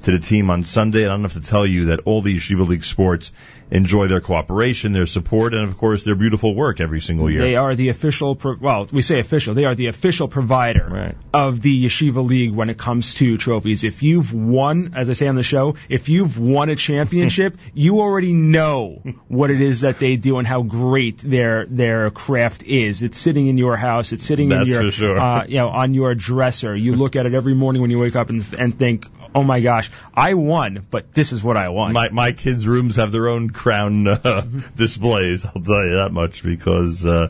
to 0.08 0.12
the 0.12 0.20
team 0.20 0.50
on 0.50 0.64
Sunday. 0.64 1.04
And 1.04 1.12
I 1.12 1.16
don't 1.16 1.24
have 1.24 1.34
to 1.34 1.42
tell 1.42 1.66
you 1.66 1.86
that 1.86 2.00
all 2.06 2.22
the 2.22 2.36
Yeshiva 2.36 2.66
League 2.68 2.84
sports 2.86 3.32
enjoy 3.70 4.08
their 4.08 4.22
cooperation, 4.22 4.94
their 4.94 5.06
support, 5.06 5.54
and 5.54 5.64
of 5.68 5.78
course 5.78 6.04
their 6.04 6.16
beautiful 6.16 6.56
work 6.56 6.80
every 6.80 7.02
single 7.02 7.30
year. 7.30 7.42
They 7.42 7.58
are 7.58 7.76
the 7.76 7.90
official, 7.90 8.34
pro- 8.36 8.56
well, 8.62 8.88
we 8.94 9.02
say 9.02 9.20
official. 9.20 9.54
They 9.54 9.66
are 9.66 9.76
the 9.76 9.88
official 9.88 10.30
provider 10.30 10.88
Right. 10.90 11.16
of 11.34 11.62
the 11.62 11.86
Yeshiva 11.86 12.26
League 12.26 12.54
when 12.54 12.70
it 12.70 12.78
comes 12.78 13.16
to 13.16 13.38
trophies. 13.38 13.84
If 13.84 14.04
you've 14.04 14.34
won, 14.34 14.94
as 14.96 15.10
I 15.10 15.14
say 15.14 15.28
on 15.28 15.36
the 15.36 15.44
show, 15.44 15.76
if 15.90 16.08
you've 16.08 16.40
won 16.40 16.70
a 16.70 16.78
championship, 16.78 17.58
you 17.74 18.00
already 18.00 18.32
know 18.32 19.02
what 19.28 19.50
it 19.52 19.60
is 19.60 19.82
that 19.82 20.00
they 20.00 20.16
do 20.16 20.38
and 20.38 20.48
how 20.48 20.62
great 20.62 21.18
their 21.18 21.66
their 21.66 22.10
craft 22.10 22.64
is. 22.64 23.04
It's 23.04 23.18
sitting 23.18 23.48
in 23.48 23.58
your 23.58 23.76
house. 23.76 24.14
It's 24.14 24.24
sitting 24.24 24.48
That's 24.48 24.62
in 24.64 24.82
your, 24.84 24.92
sure. 24.92 25.20
uh, 25.20 25.46
you 25.46 25.58
know, 25.58 25.68
on 25.68 25.94
your 25.94 26.16
dresser. 26.16 26.74
You 26.74 26.96
look 26.96 27.18
at 27.18 27.26
it 27.26 27.34
every 27.34 27.54
morning 27.54 27.82
when 27.82 27.92
you 27.92 28.00
wake 28.00 28.16
up 28.16 28.30
and 28.30 28.48
and 28.58 28.74
think. 28.80 29.06
Oh 29.38 29.44
my 29.44 29.60
gosh, 29.60 29.92
I 30.16 30.34
won, 30.34 30.84
but 30.90 31.14
this 31.14 31.32
is 31.32 31.44
what 31.44 31.58
I 31.58 31.70
won. 31.70 31.94
My 31.94 32.10
my 32.10 32.32
kids' 32.32 32.68
rooms 32.68 32.96
have 32.96 33.12
their 33.12 33.28
own 33.28 33.52
crown 33.52 34.08
uh, 34.08 34.42
displays. 34.76 35.46
I'll 35.46 35.62
tell 35.62 35.86
you 35.86 35.98
that 35.98 36.10
much 36.12 36.42
because 36.42 37.06
uh, 37.06 37.28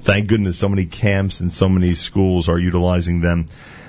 thank 0.00 0.28
goodness 0.28 0.58
so 0.58 0.70
many 0.70 0.86
camps 0.86 1.40
and 1.40 1.52
so 1.52 1.68
many 1.68 1.94
schools 1.96 2.48
are 2.48 2.58
utilizing 2.58 3.20
them 3.20 3.44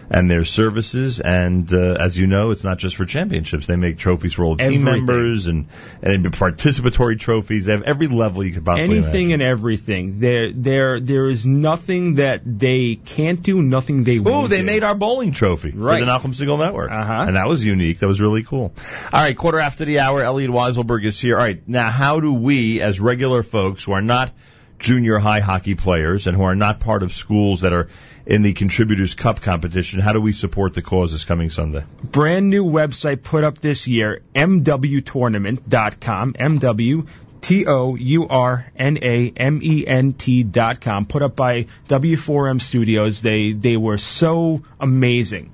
and 0.10 0.30
their 0.30 0.44
services. 0.44 1.20
And 1.20 1.72
uh, 1.74 1.96
as 2.00 2.18
you 2.18 2.28
know, 2.28 2.52
it's 2.52 2.64
not 2.64 2.78
just 2.78 2.96
for 2.96 3.06
championships. 3.06 3.68
They 3.68 3.76
make 3.76 3.98
trophies 3.98 4.34
for 4.34 4.44
all 4.46 4.58
team 4.58 4.84
members 4.84 5.48
and 5.48 5.68
and 6.02 6.26
participatory 6.26 7.20
trophies. 7.20 7.66
They 7.66 7.74
have 7.74 7.84
every 7.84 8.08
level 8.08 8.44
you 8.44 8.52
could 8.54 8.66
possibly 8.66 8.98
anything 8.98 9.32
imagine. 9.32 9.34
and 9.34 9.42
everything. 9.42 10.20
There, 10.20 10.52
there, 10.52 11.00
there 11.00 11.30
is 11.30 11.46
nothing 11.46 12.16
that 12.16 12.42
they 12.46 12.96
can't 12.96 13.42
do, 13.42 13.62
nothing 13.62 14.04
they 14.04 14.20
won't 14.20 14.46
Oh 14.46 14.48
they 14.48 14.60
do. 14.62 14.66
made 14.66 14.84
our 14.84 14.96
bowling 14.96 15.32
trophy 15.32 15.72
Right. 15.72 16.00
for 16.00 16.06
the 16.06 16.12
Nachum 16.12 16.34
Segal 16.34 16.60
Network. 16.60 16.92
Uh-huh. 16.92 17.24
And 17.28 17.36
that 17.36 17.48
was 17.48 17.66
unique. 17.66 18.00
That 18.00 18.08
was 18.08 18.20
really 18.22 18.44
cool. 18.44 18.74
All 19.14 19.22
right, 19.22 19.36
quarter 19.38 19.60
after 19.60 19.86
the 19.86 20.00
hour, 20.00 20.22
Elliot 20.24 20.52
Weiselberg 20.52 21.04
is 21.06 21.20
here. 21.20 21.38
All 21.38 21.44
right, 21.44 21.62
now 21.68 21.90
how 21.90 22.20
do 22.20 22.34
we, 22.34 22.82
as 22.82 23.00
regular 23.00 23.44
folks 23.44 23.84
who 23.84 23.94
are 23.94 24.02
not 24.02 24.32
junior 24.80 25.20
high 25.20 25.42
hockey 25.42 25.76
players 25.76 26.26
and 26.28 26.36
who 26.36 26.44
are 26.44 26.56
not 26.56 26.80
part 26.80 27.04
of 27.04 27.14
schools 27.14 27.62
that 27.62 27.72
are 27.72 27.88
in 28.26 28.42
the 28.42 28.54
Contributors 28.54 29.16
Cup 29.16 29.42
competition, 29.42 30.00
how 30.00 30.14
do 30.14 30.22
we 30.22 30.32
support 30.32 30.74
the 30.74 30.82
cause 30.82 31.12
this 31.12 31.24
coming 31.24 31.50
Sunday? 31.50 31.84
brand 32.04 32.50
new 32.50 32.66
website 32.66 33.24
put 33.24 33.44
up 33.44 33.60
this 33.60 33.88
year, 33.88 34.22
mwtournament.com, 34.36 36.34
MW. 36.34 37.08
T 37.42 37.66
O 37.66 37.96
U 37.96 38.28
R 38.28 38.72
N 38.78 39.00
A 39.02 39.34
M 39.36 39.62
E 39.64 39.86
N 39.88 40.14
T 40.14 40.44
dot 40.44 40.80
com, 40.80 41.08
put 41.08 41.24
up 41.24 41.36
by 41.36 41.66
W4M 41.88 42.62
Studios. 42.62 43.24
They 43.24 43.54
they 43.54 43.78
were 43.78 43.98
so 43.98 44.62
amazing. 44.80 45.52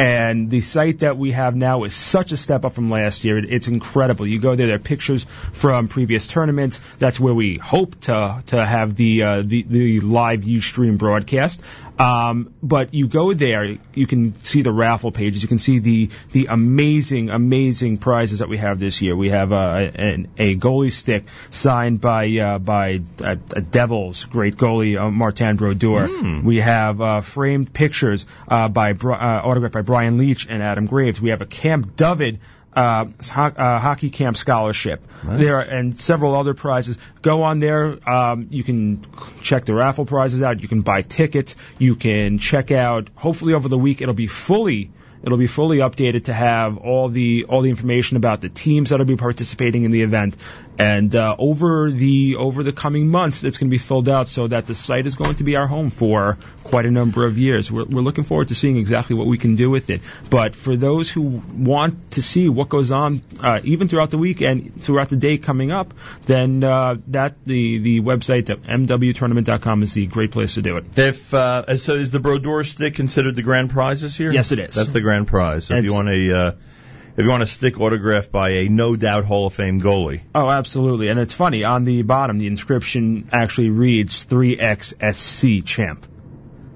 And 0.00 0.48
the 0.48 0.62
site 0.62 1.00
that 1.00 1.18
we 1.18 1.32
have 1.32 1.54
now 1.54 1.84
is 1.84 1.92
such 1.94 2.32
a 2.32 2.36
step 2.38 2.64
up 2.64 2.72
from 2.72 2.88
last 2.88 3.22
year. 3.22 3.36
It's 3.36 3.68
incredible. 3.68 4.26
You 4.26 4.38
go 4.38 4.54
there, 4.54 4.66
there 4.66 4.76
are 4.76 4.78
pictures 4.78 5.24
from 5.24 5.88
previous 5.88 6.26
tournaments. 6.26 6.80
That's 6.98 7.20
where 7.20 7.34
we 7.34 7.58
hope 7.58 8.00
to 8.02 8.42
to 8.46 8.64
have 8.64 8.96
the 8.96 9.22
uh, 9.22 9.42
the, 9.44 9.62
the 9.62 10.00
live 10.00 10.40
UStream 10.40 10.96
broadcast. 10.96 11.66
Um, 12.00 12.54
but 12.62 12.94
you 12.94 13.08
go 13.08 13.34
there, 13.34 13.76
you 13.94 14.06
can 14.06 14.34
see 14.40 14.62
the 14.62 14.72
raffle 14.72 15.12
pages. 15.12 15.42
You 15.42 15.48
can 15.48 15.58
see 15.58 15.80
the 15.80 16.10
the 16.32 16.46
amazing, 16.46 17.28
amazing 17.28 17.98
prizes 17.98 18.38
that 18.38 18.48
we 18.48 18.56
have 18.56 18.78
this 18.78 19.02
year. 19.02 19.14
We 19.14 19.28
have 19.28 19.52
uh, 19.52 19.90
a, 19.94 20.26
a 20.38 20.56
goalie 20.56 20.92
stick 20.92 21.24
signed 21.50 22.00
by 22.00 22.38
uh, 22.38 22.58
by 22.58 23.02
uh, 23.22 23.34
Devils 23.34 24.24
great 24.24 24.56
goalie 24.56 24.98
uh, 24.98 25.10
Martin 25.10 25.56
Brodeur. 25.56 26.08
We 26.42 26.60
have 26.60 27.02
uh, 27.02 27.20
framed 27.20 27.74
pictures 27.74 28.24
uh, 28.48 28.68
by 28.68 28.92
uh, 28.92 29.42
autographed 29.44 29.74
by 29.74 29.82
Brian 29.82 30.16
Leetch 30.16 30.46
and 30.48 30.62
Adam 30.62 30.86
Graves. 30.86 31.20
We 31.20 31.30
have 31.30 31.42
a 31.42 31.46
Camp 31.46 31.96
David 31.96 32.40
uh, 32.74 33.06
ho- 33.30 33.42
uh, 33.42 33.78
hockey 33.78 34.10
camp 34.10 34.36
scholarship. 34.36 35.04
Nice. 35.24 35.40
There 35.40 35.56
are, 35.56 35.62
and 35.62 35.96
several 35.96 36.34
other 36.34 36.54
prizes. 36.54 36.98
Go 37.22 37.42
on 37.42 37.58
there. 37.58 37.98
Um, 38.08 38.48
you 38.50 38.62
can 38.62 39.06
check 39.42 39.64
the 39.64 39.74
raffle 39.74 40.06
prizes 40.06 40.42
out. 40.42 40.62
You 40.62 40.68
can 40.68 40.82
buy 40.82 41.02
tickets. 41.02 41.56
You 41.78 41.96
can 41.96 42.38
check 42.38 42.70
out. 42.70 43.10
Hopefully 43.16 43.54
over 43.54 43.68
the 43.68 43.78
week 43.78 44.00
it'll 44.00 44.14
be 44.14 44.26
fully. 44.28 44.90
It'll 45.22 45.38
be 45.38 45.46
fully 45.46 45.78
updated 45.78 46.24
to 46.24 46.32
have 46.32 46.78
all 46.78 47.08
the 47.08 47.44
all 47.48 47.62
the 47.62 47.70
information 47.70 48.16
about 48.16 48.40
the 48.40 48.48
teams 48.48 48.90
that'll 48.90 49.06
be 49.06 49.16
participating 49.16 49.84
in 49.84 49.90
the 49.90 50.02
event, 50.02 50.36
and 50.78 51.14
uh, 51.14 51.36
over 51.38 51.90
the 51.90 52.36
over 52.36 52.62
the 52.62 52.72
coming 52.72 53.08
months, 53.08 53.44
it's 53.44 53.58
going 53.58 53.68
to 53.68 53.74
be 53.74 53.78
filled 53.78 54.08
out 54.08 54.28
so 54.28 54.46
that 54.46 54.66
the 54.66 54.74
site 54.74 55.06
is 55.06 55.16
going 55.16 55.34
to 55.34 55.44
be 55.44 55.56
our 55.56 55.66
home 55.66 55.90
for 55.90 56.38
quite 56.64 56.86
a 56.86 56.90
number 56.90 57.26
of 57.26 57.36
years. 57.36 57.70
We're, 57.70 57.84
we're 57.84 58.00
looking 58.00 58.24
forward 58.24 58.48
to 58.48 58.54
seeing 58.54 58.78
exactly 58.78 59.14
what 59.14 59.26
we 59.26 59.36
can 59.36 59.56
do 59.56 59.68
with 59.68 59.90
it. 59.90 60.00
But 60.30 60.56
for 60.56 60.76
those 60.76 61.10
who 61.10 61.42
want 61.54 62.12
to 62.12 62.22
see 62.22 62.48
what 62.48 62.70
goes 62.70 62.90
on, 62.90 63.20
uh, 63.40 63.60
even 63.64 63.88
throughout 63.88 64.10
the 64.10 64.16
week 64.16 64.40
and 64.40 64.82
throughout 64.82 65.10
the 65.10 65.16
day 65.16 65.36
coming 65.36 65.70
up, 65.70 65.92
then 66.24 66.64
uh, 66.64 66.96
that 67.08 67.34
the 67.44 67.78
the 67.78 68.00
website 68.00 68.44
mwtournament.com 68.44 69.82
is 69.82 69.92
the 69.92 70.06
great 70.06 70.30
place 70.30 70.54
to 70.54 70.62
do 70.62 70.78
it. 70.78 70.84
If 70.96 71.34
uh, 71.34 71.76
so, 71.76 71.92
is 71.92 72.10
the 72.10 72.20
Brodeur 72.20 72.64
stick 72.64 72.94
considered 72.94 73.36
the 73.36 73.42
grand 73.42 73.68
prize 73.68 74.00
this 74.00 74.18
year? 74.18 74.32
Yes, 74.32 74.50
it 74.52 74.58
is. 74.58 74.76
That's 74.76 74.94
the 74.94 75.02
grand 75.02 75.09
prize. 75.26 75.66
So 75.66 75.74
if 75.76 75.84
you 75.84 75.92
want 75.92 76.08
a 76.08 76.32
uh, 76.36 76.52
if 77.16 77.24
you 77.24 77.30
want 77.30 77.42
a 77.42 77.46
stick 77.46 77.78
autographed 77.80 78.30
by 78.32 78.50
a 78.50 78.68
no 78.68 78.96
doubt 78.96 79.24
Hall 79.24 79.46
of 79.46 79.52
Fame 79.54 79.80
goalie, 79.80 80.20
Oh, 80.34 80.48
absolutely. 80.48 81.08
And 81.08 81.18
it's 81.20 81.34
funny 81.34 81.64
on 81.64 81.84
the 81.84 82.02
bottom, 82.02 82.38
the 82.38 82.46
inscription 82.46 83.28
actually 83.32 83.70
reads 83.70 84.24
3XSC 84.26 85.64
champ. 85.64 86.06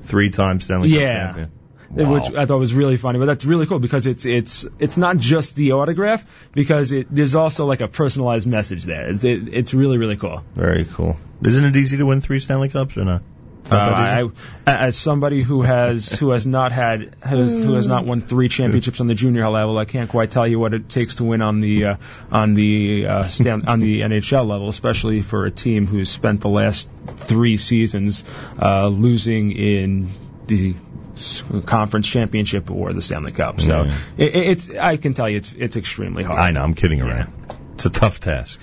three 0.02 0.30
time 0.30 0.60
Stanley 0.60 0.90
Cup 0.90 0.98
champion. 1.00 1.50
Wow. 1.90 2.14
which 2.14 2.34
I 2.34 2.44
thought 2.46 2.58
was 2.58 2.74
really 2.74 2.96
funny. 2.96 3.20
But 3.20 3.26
that's 3.26 3.44
really 3.44 3.66
cool 3.66 3.78
because 3.78 4.06
it's 4.06 4.24
it's 4.24 4.66
it's 4.80 4.96
not 4.96 5.18
just 5.18 5.54
the 5.54 5.72
autograph 5.72 6.24
because 6.52 6.90
it, 6.90 7.06
there's 7.08 7.36
also 7.36 7.66
like 7.66 7.82
a 7.82 7.88
personalized 7.88 8.48
message 8.48 8.82
there. 8.84 9.10
It's 9.10 9.22
it, 9.22 9.46
it's 9.52 9.72
really 9.72 9.96
really 9.96 10.16
cool. 10.16 10.42
Very 10.56 10.84
cool. 10.86 11.16
Isn't 11.42 11.64
it 11.64 11.76
easy 11.76 11.96
to 11.98 12.06
win 12.06 12.20
three 12.20 12.40
Stanley 12.40 12.68
Cups 12.68 12.96
or 12.96 13.04
not? 13.04 13.22
It's 13.64 13.70
not 13.70 13.96
that 13.96 14.18
Uh. 14.24 14.28
I, 14.66 14.74
as 14.86 14.96
somebody 14.96 15.42
who 15.42 15.62
has 15.62 16.10
who 16.18 16.30
has 16.30 16.46
not 16.46 16.70
had 16.72 17.16
has, 17.22 17.54
who 17.54 17.74
has 17.74 17.86
not 17.86 18.04
won 18.04 18.20
three 18.20 18.48
championships 18.48 19.00
on 19.00 19.06
the 19.06 19.14
junior 19.14 19.48
level, 19.48 19.78
I 19.78 19.86
can't 19.86 20.10
quite 20.10 20.30
tell 20.30 20.46
you 20.46 20.58
what 20.58 20.74
it 20.74 20.90
takes 20.90 21.14
to 21.16 21.24
win 21.24 21.40
on 21.40 21.60
the 21.60 21.84
uh, 21.86 21.96
on 22.30 22.52
the 22.52 23.06
uh, 23.06 23.22
stand, 23.22 23.66
on 23.66 23.78
the 23.78 24.02
NHL 24.02 24.46
level, 24.46 24.68
especially 24.68 25.22
for 25.22 25.46
a 25.46 25.50
team 25.50 25.86
who's 25.86 26.10
spent 26.10 26.42
the 26.42 26.50
last 26.50 26.90
three 27.16 27.56
seasons 27.56 28.22
uh, 28.60 28.86
losing 28.88 29.52
in 29.52 30.10
the 30.46 30.74
conference 31.64 32.08
championship 32.08 32.70
or 32.70 32.92
the 32.92 33.00
Stanley 33.00 33.32
Cup. 33.32 33.60
So 33.60 33.84
Yeah. 33.84 33.94
it, 34.18 34.34
it's 34.34 34.70
I 34.70 34.98
can 34.98 35.14
tell 35.14 35.28
you 35.30 35.38
it's 35.38 35.52
it's 35.52 35.76
extremely 35.76 36.22
hard. 36.22 36.38
I 36.38 36.50
know. 36.50 36.62
I'm 36.62 36.74
kidding 36.74 37.00
around. 37.00 37.32
It's 37.74 37.86
a 37.86 37.90
tough 37.90 38.20
task. 38.20 38.60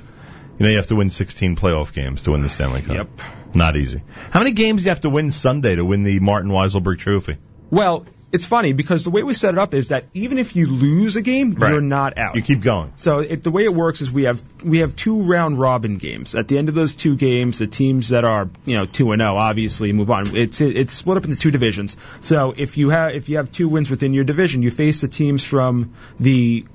You 0.62 0.68
know, 0.68 0.70
you 0.74 0.78
have 0.78 0.88
to 0.88 0.96
win 0.96 1.10
16 1.10 1.56
playoff 1.56 1.92
games 1.92 2.22
to 2.22 2.32
win 2.34 2.44
the 2.44 2.50
Stanley 2.50 2.82
Cup. 2.84 2.96
Yep. 2.96 3.10
Not 3.56 3.78
easy. 3.78 4.04
How 4.30 4.42
many 4.42 4.52
games 4.52 4.84
do 4.84 4.86
you 4.86 4.90
have 4.90 5.02
to 5.02 5.10
win 5.10 5.32
Sunday 5.32 5.76
to 5.76 5.84
win 5.84 6.04
the 6.04 6.20
Martin 6.20 6.52
Weiselberg 6.52 7.00
Trophy? 7.00 7.38
Well, 7.72 8.06
it's 8.32 8.46
funny 8.46 8.74
because 8.74 9.04
the 9.04 9.10
way 9.10 9.24
we 9.24 9.34
set 9.34 9.56
it 9.56 9.58
up 9.58 9.74
is 9.74 9.88
that 9.88 10.06
even 10.14 10.38
if 10.38 10.56
you 10.56 10.68
lose 10.68 11.16
a 11.16 11.24
game, 11.24 11.56
Right. 11.56 11.72
you're 11.72 11.82
not 11.82 12.16
out. 12.20 12.36
You 12.36 12.44
keep 12.44 12.62
going. 12.62 12.94
So 12.98 13.22
it, 13.22 13.42
the 13.42 13.50
way 13.50 13.64
it 13.64 13.74
works 13.74 14.02
is 14.02 14.12
we 14.12 14.24
have 14.24 14.44
we 14.64 14.78
have 14.82 14.96
two 14.96 15.24
round 15.24 15.60
robin 15.60 15.98
games. 15.98 16.36
At 16.36 16.48
the 16.48 16.60
end 16.60 16.70
of 16.70 16.76
those 16.76 16.94
two 16.94 17.16
games, 17.16 17.58
the 17.58 17.66
teams 17.66 18.10
that 18.10 18.24
are 18.24 18.48
you 18.64 18.78
know 18.78 18.86
two 18.86 19.12
and 19.14 19.20
zero 19.20 19.38
obviously 19.38 19.94
move 19.94 20.12
on. 20.12 20.36
It's 20.36 20.62
it's 20.62 20.92
split 20.92 21.18
up 21.18 21.26
into 21.26 21.38
two 21.38 21.50
divisions. 21.50 21.98
So 22.22 22.54
if 22.56 22.78
you 22.78 22.92
have 22.92 23.16
if 23.16 23.30
you 23.30 23.38
have 23.38 23.52
two 23.52 23.68
wins 23.68 23.90
within 23.90 24.14
your 24.14 24.26
division, 24.26 24.62
you 24.62 24.70
face 24.70 25.02
the 25.02 25.08
teams 25.08 25.44
from 25.44 25.96
the 26.20 26.66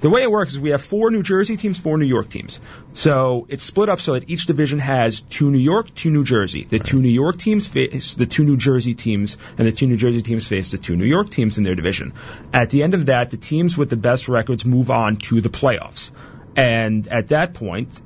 the 0.00 0.10
way 0.10 0.22
it 0.22 0.30
works 0.30 0.52
is 0.52 0.60
we 0.60 0.70
have 0.70 0.82
four 0.82 1.10
New 1.10 1.22
Jersey 1.22 1.56
teams, 1.56 1.78
four 1.78 1.98
New 1.98 2.06
York 2.06 2.28
teams. 2.28 2.60
So 2.92 3.46
it's 3.48 3.62
split 3.62 3.88
up 3.88 4.00
so 4.00 4.14
that 4.14 4.28
each 4.30 4.46
division 4.46 4.78
has 4.78 5.20
two 5.20 5.50
New 5.50 5.58
York, 5.58 5.94
two 5.94 6.10
New 6.10 6.24
Jersey. 6.24 6.64
The 6.64 6.78
two 6.78 7.00
New 7.00 7.08
York 7.08 7.36
teams 7.38 7.66
face 7.68 8.14
the 8.14 8.26
two 8.26 8.44
New 8.44 8.56
Jersey 8.56 8.94
teams, 8.94 9.36
and 9.58 9.66
the 9.66 9.72
two 9.72 9.86
New 9.86 9.96
Jersey 9.96 10.20
teams 10.22 10.46
face 10.46 10.70
the 10.70 10.78
two 10.78 10.96
New 10.96 11.04
York 11.06 11.30
teams 11.30 11.58
in 11.58 11.64
their 11.64 11.74
division. 11.74 12.12
At 12.52 12.70
the 12.70 12.82
end 12.82 12.94
of 12.94 13.06
that, 13.06 13.30
the 13.30 13.36
teams 13.36 13.76
with 13.76 13.90
the 13.90 13.96
best 13.96 14.28
records 14.28 14.64
move 14.64 14.90
on 14.90 15.16
to 15.16 15.40
the 15.40 15.48
playoffs. 15.48 16.10
And 16.56 17.06
at 17.08 17.28
that 17.28 17.54
point, 17.54 18.00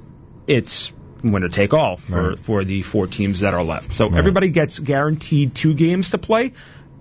it's 0.46 0.92
winner 1.22 1.49
take 1.49 1.72
all 1.72 1.96
for, 1.96 2.30
Right. 2.30 2.38
for 2.38 2.64
the 2.64 2.82
four 2.82 3.06
teams 3.06 3.40
that 3.40 3.54
are 3.54 3.62
left. 3.62 3.92
So 3.92 4.12
everybody 4.12 4.49
gets 4.50 4.78
guaranteed 4.78 5.54
two 5.54 5.72
games 5.75 6.11
to 6.11 6.18
play, 6.18 6.52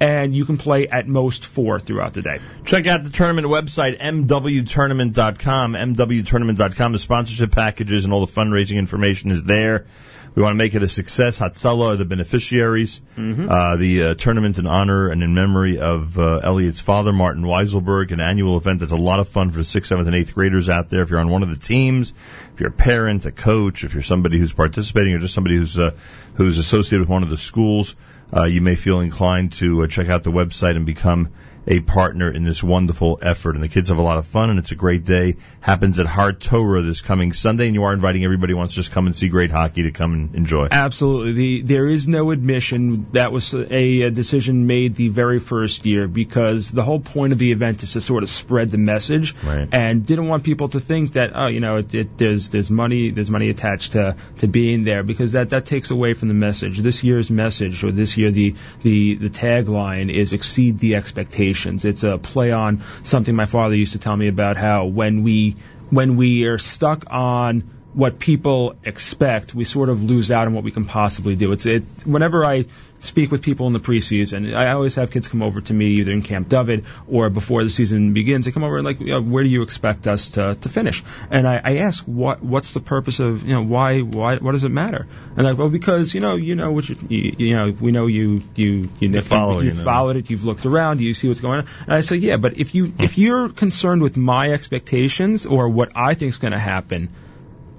and 0.01 0.36
you 0.36 0.46
can 0.46 0.58
play 0.58 0.88
at 0.88 1.08
most 1.08 1.46
four 1.46 1.79
throughout 1.79 2.13
the 2.13 2.24
day. 2.24 2.39
Check 2.65 2.88
out 2.88 3.03
the 3.03 3.12
tournament 3.12 3.46
website, 3.48 4.00
mwtournament.com. 4.00 5.74
mwtournament.com. 5.74 6.91
The 6.91 7.00
sponsorship 7.00 7.51
packages 7.51 8.03
and 8.03 8.13
all 8.13 8.25
the 8.25 8.31
fundraising 8.31 8.77
information 8.77 9.29
is 9.29 9.43
there. 9.43 9.86
We 10.34 10.41
want 10.41 10.53
to 10.53 10.58
make 10.58 10.74
it 10.75 10.81
a 10.81 10.88
success. 10.88 11.39
Hatzala 11.39 11.93
are 11.93 11.96
the 11.98 12.05
beneficiaries. 12.05 13.01
Uh, 13.50 13.75
the 13.75 14.03
uh, 14.03 14.13
tournament 14.15 14.58
in 14.58 14.65
honor 14.65 15.10
and 15.10 15.22
in 15.22 15.36
memory 15.36 15.77
of 15.77 16.17
uh, 16.17 16.38
Elliot's 16.38 16.81
father, 16.81 17.12
Martin 17.12 17.43
Weiselberg, 17.43 18.12
an 18.12 18.22
annual 18.22 18.58
event 18.58 18.79
that's 18.79 18.93
a 18.93 18.98
lot 18.98 19.20
of 19.20 19.27
fun 19.27 19.51
for 19.51 19.58
the 19.58 19.63
sixth, 19.65 19.89
seventh, 19.89 20.08
and 20.08 20.15
eighth 20.15 20.34
graders 20.34 20.70
out 20.70 20.89
there. 20.89 21.01
If 21.03 21.10
you're 21.10 21.20
on 21.20 21.29
one 21.29 21.43
of 21.43 21.50
the 21.50 21.58
teams, 21.58 22.13
you're 22.62 22.70
a 22.70 22.72
parent, 22.72 23.25
a 23.25 23.32
coach, 23.32 23.84
if 23.84 23.94
you're 23.96 24.03
somebody 24.03 24.38
who's 24.38 24.53
participating, 24.53 25.13
or 25.15 25.20
just 25.20 25.34
somebody 25.34 25.56
who's 25.56 25.77
uh, 25.80 25.91
who's 26.36 26.60
associated 26.60 27.00
with 27.01 27.10
one 27.10 27.24
of 27.24 27.30
the 27.30 27.38
schools, 27.38 27.96
uh, 28.32 28.44
you 28.44 28.62
may 28.62 28.75
feel 28.75 29.00
inclined 29.01 29.53
to 29.53 29.82
uh, 29.84 29.88
check 29.88 30.10
out 30.10 30.24
the 30.24 30.32
website 30.32 30.75
and 30.75 30.86
become 30.86 31.30
a 31.68 31.80
partner 31.80 32.27
in 32.32 32.44
this 32.44 32.63
wonderful 32.63 33.20
effort. 33.22 33.53
And 33.53 33.63
the 33.63 33.68
kids 33.70 33.89
have 33.89 34.00
a 34.00 34.01
lot 34.01 34.18
of 34.18 34.25
fun, 34.25 34.50
and 34.50 34.58
it's 34.58 34.72
a 34.72 34.75
great 34.75 35.06
day. 35.06 35.36
Happens 35.60 36.00
at 36.00 36.08
Har 36.08 36.34
Torah 36.34 36.82
this 36.82 37.01
coming 37.01 37.34
Sunday, 37.34 37.68
and 37.68 37.75
you 37.75 37.84
are 37.84 37.94
inviting 37.94 38.24
everybody 38.24 38.53
who 38.53 38.58
wants 38.58 38.74
to 38.74 38.80
just 38.80 38.91
come 38.91 39.06
and 39.06 39.15
see 39.15 39.30
great 39.30 39.51
hockey 39.51 39.84
to 39.84 39.91
come 39.91 40.13
and 40.13 40.36
enjoy. 40.36 40.70
Absolutely. 40.72 41.34
The, 41.34 41.62
there 41.62 41.88
is 41.88 42.08
no 42.08 42.32
admission. 42.32 43.12
That 43.12 43.32
was 43.32 43.53
a, 43.53 44.01
a 44.01 44.10
decision 44.10 44.65
made 44.65 44.96
the 44.96 45.10
very 45.10 45.38
first 45.38 45.86
year 45.86 46.08
because 46.08 46.72
the 46.72 46.82
whole 46.84 47.00
point 47.00 47.32
of 47.32 47.38
the 47.38 47.51
event 47.51 47.84
is 47.84 47.94
to 47.94 48.01
sort 48.01 48.24
of 48.24 48.30
spread 48.30 48.70
the 48.70 48.80
message, 48.80 49.36
Right. 49.44 49.70
and 49.72 50.03
didn't 50.03 50.27
want 50.30 50.44
people 50.44 50.70
to 50.70 50.80
think 50.80 51.12
that 51.12 51.32
oh, 51.36 51.46
you 51.46 51.60
know, 51.60 51.77
it, 51.77 51.94
it, 51.94 52.18
there's 52.18 52.50
there's 52.51 52.70
money 52.70 53.10
there's 53.10 53.31
money 53.31 53.50
attached 53.50 53.93
to 53.93 54.15
to 54.38 54.48
being 54.48 54.84
there 54.84 55.03
because 55.03 55.34
that 55.34 55.50
that 55.50 55.65
takes 55.65 55.91
away 55.91 56.13
from 56.13 56.27
the 56.27 56.34
message. 56.34 56.77
This 56.79 57.03
year's 57.03 57.31
message 57.31 57.84
or 57.84 57.91
this 57.91 58.17
year 58.17 58.31
the 58.31 58.55
the 58.81 59.15
the 59.15 59.29
tagline 59.29 60.13
is 60.13 60.34
exceed 60.34 60.79
the 60.79 60.96
expectations. 60.96 61.86
It's 61.86 62.03
a 62.03 62.17
play 62.17 62.51
on 62.51 62.84
something 63.03 63.36
my 63.36 63.46
father 63.46 63.75
used 63.75 63.93
to 63.93 64.00
tell 64.00 64.15
me 64.15 64.27
about 64.27 64.58
how 64.58 64.86
when 64.86 65.24
we 65.24 65.55
when 65.89 66.15
we 66.15 66.46
are 66.46 66.58
stuck 66.58 67.05
on 67.10 67.63
what 67.93 68.19
people 68.19 68.75
expect, 68.83 69.53
we 69.53 69.63
sort 69.63 69.89
of 69.89 70.03
lose 70.03 70.31
out 70.31 70.48
on 70.48 70.53
what 70.53 70.63
we 70.63 70.71
can 70.71 70.86
possibly 70.86 71.36
do. 71.36 71.51
It's 71.51 71.65
it. 71.65 71.83
Whenever 72.05 72.45
I 72.45 72.65
speak 73.00 73.31
with 73.31 73.41
people 73.41 73.67
in 73.67 73.74
the 73.74 73.79
preseason, 73.79 74.55
I 74.55 74.71
always 74.71 74.95
have 74.95 75.12
kids 75.12 75.27
come 75.27 75.41
over 75.41 75.60
to 75.60 75.74
me 75.74 75.88
either 76.00 76.12
in 76.12 76.21
Camp 76.21 76.48
David 76.48 76.86
or 77.10 77.29
before 77.29 77.63
the 77.63 77.69
season 77.69 78.13
begins. 78.13 78.45
They 78.45 78.51
come 78.51 78.63
over 78.63 78.77
and 78.77 78.86
like, 78.86 79.01
you 79.01 79.07
know, 79.07 79.21
where 79.21 79.43
do 79.43 79.50
you 79.50 79.63
expect 79.63 80.07
us 80.07 80.31
to, 80.31 80.55
to 80.55 80.69
finish? 80.69 81.03
And 81.29 81.48
I, 81.48 81.60
I 81.63 81.77
ask, 81.77 82.03
what 82.05 82.41
what's 82.41 82.74
the 82.74 82.79
purpose 82.79 83.19
of 83.19 83.43
you 83.43 83.53
know 83.53 83.63
why 83.63 84.00
why 84.00 84.38
what 84.38 84.53
does 84.53 84.63
it 84.63 84.69
matter? 84.69 85.07
And 85.36 85.45
like, 85.45 85.57
well, 85.57 85.69
because 85.69 86.13
you 86.13 86.21
know 86.21 86.36
you 86.36 86.55
know 86.55 86.71
what 86.71 86.88
you, 86.88 86.98
you, 87.10 87.36
you 87.38 87.55
know 87.55 87.71
we 87.71 87.91
know 87.91 88.07
you 88.07 88.43
you 88.55 88.89
you, 89.00 89.10
know, 89.10 89.21
follow 89.21 89.60
you 89.60 89.71
you 89.71 89.75
followed 89.75 90.15
it, 90.15 90.29
you've 90.29 90.45
looked 90.45 90.65
around, 90.65 91.01
you 91.01 91.13
see 91.13 91.27
what's 91.27 91.41
going 91.41 91.62
on. 91.62 91.67
And 91.81 91.93
I 91.93 92.01
say, 92.01 92.17
yeah, 92.17 92.38
but 92.38 92.57
if 92.57 92.74
you 92.75 92.93
if 93.00 93.17
you're 93.17 93.50
concerned 93.50 94.01
with 94.01 94.15
my 94.15 94.51
expectations 94.51 95.45
or 95.45 95.67
what 95.67 95.91
I 95.95 96.13
think 96.13 96.29
is 96.29 96.38
going 96.38 96.53
to 96.53 96.60
happen 96.60 97.10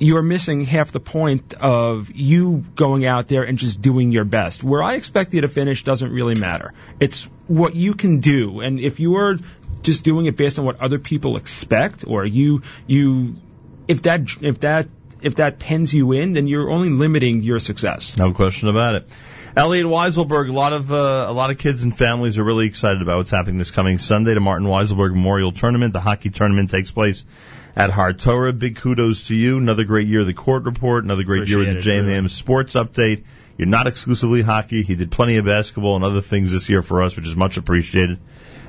you're 0.03 0.23
missing 0.23 0.65
half 0.65 0.91
the 0.91 0.99
point 0.99 1.55
of 1.55 2.11
you 2.13 2.65
going 2.75 3.07
out 3.07 3.29
there 3.29 3.45
and 3.45 3.57
just 3.57 3.81
doing 3.81 4.11
your 4.11 4.25
best. 4.25 4.65
Where 4.65 4.83
I 4.83 4.95
expect 4.95 5.33
you 5.33 5.43
to 5.43 5.49
finish 5.49 5.85
doesn't 5.85 6.11
really 6.11 6.35
matter. 6.35 6.75
It's 6.99 7.31
what 7.47 7.77
you 7.77 7.95
can 7.95 8.19
do. 8.19 8.61
And 8.61 8.81
if 8.81 8.99
you're 8.99 9.37
just 9.83 10.03
doing 10.03 10.27
it 10.27 10.37
based 10.37 10.59
on 10.59 10.65
what 10.65 10.81
other 10.81 10.99
people 10.99 11.37
expect 11.37 12.05
or 12.05 12.25
you, 12.25 12.63
you, 12.89 13.37
if 13.87 14.03
that, 14.03 14.23
if 14.41 14.59
that, 14.61 14.89
if 15.21 15.37
that 15.37 15.61
pens 15.61 15.95
you 15.95 16.11
in, 16.11 16.33
then 16.33 16.49
you're 16.49 16.69
only 16.69 16.91
limiting 16.91 17.45
your 17.45 17.61
success. 17.61 18.19
No 18.19 18.33
question 18.33 18.69
about 18.69 18.97
it. 18.97 19.13
Elliot 19.55 19.87
Weiselberg, 19.87 20.49
a 20.49 20.53
lot 20.53 20.73
of 20.73 20.91
uh, 20.91 21.27
a 21.29 21.33
lot 21.33 21.51
of 21.51 21.59
kids 21.59 21.83
and 21.83 21.95
families 21.95 22.39
are 22.39 22.45
really 22.45 22.67
excited 22.67 23.03
about 23.03 23.19
what's 23.19 23.31
happening 23.31 23.59
this 23.59 23.71
coming 23.71 23.99
Sunday. 23.99 24.33
The 24.33 24.41
Martin 24.41 24.67
Weiselberg 24.67 25.11
Memorial 25.11 25.53
Tournament. 25.53 25.93
The 25.93 26.01
hockey 26.01 26.31
tournament 26.31 26.71
takes 26.71 26.91
place 26.91 27.23
at 27.77 27.91
Har 27.91 28.13
Torah. 28.13 28.53
Big 28.53 28.77
kudos 28.77 29.29
to 29.29 29.35
you. 29.37 29.59
Another 29.59 29.85
great 29.85 30.07
year 30.09 30.21
of 30.21 30.27
the 30.27 30.35
court 30.35 30.65
report. 30.65 31.05
Another 31.05 31.25
great 31.25 31.49
year 31.49 31.61
Appreciate 31.61 31.77
with 31.77 31.85
the 31.85 31.91
JMM 31.91 32.07
really. 32.07 32.29
Sports 32.29 32.75
Update. 32.75 33.25
You're 33.59 33.69
not 33.69 33.87
exclusively 33.87 34.43
hockey. 34.43 34.83
He 34.83 34.95
did 34.95 35.11
plenty 35.11 35.37
of 35.37 35.45
basketball 35.45 35.97
and 35.97 36.05
other 36.05 36.21
things 36.23 36.53
this 36.53 36.69
year 36.69 36.83
for 36.83 37.03
us, 37.03 37.17
which 37.17 37.27
is 37.27 37.37
much 37.37 37.57
appreciated. 37.59 38.19